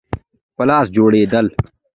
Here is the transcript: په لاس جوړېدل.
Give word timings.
په 0.55 0.63
لاس 0.69 0.85
جوړېدل. 0.95 1.47